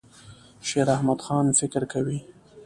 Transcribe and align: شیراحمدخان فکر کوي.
شیراحمدخان 0.67 1.45
فکر 1.59 1.83
کوي. 1.91 2.19